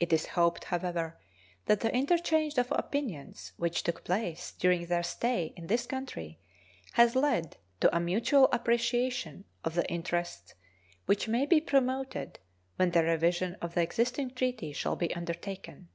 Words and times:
It 0.00 0.12
is 0.12 0.26
hoped, 0.26 0.64
however, 0.64 1.16
that 1.66 1.78
the 1.78 1.94
interchange 1.94 2.58
of 2.58 2.72
opinions 2.72 3.52
which 3.56 3.84
took 3.84 4.02
place 4.02 4.50
during 4.50 4.86
their 4.86 5.04
stay 5.04 5.52
in 5.56 5.68
this 5.68 5.86
country 5.86 6.40
has 6.94 7.14
led 7.14 7.56
to 7.78 7.96
a 7.96 8.00
mutual 8.00 8.48
appreciation 8.52 9.44
of 9.62 9.76
the 9.76 9.88
interests 9.88 10.56
which 11.06 11.28
may 11.28 11.46
be 11.46 11.60
promoted 11.60 12.40
when 12.74 12.90
the 12.90 13.04
revision 13.04 13.54
of 13.62 13.74
the 13.74 13.82
existing 13.82 14.34
treaty 14.34 14.72
shall 14.72 14.96
be 14.96 15.14
undertaken. 15.14 15.88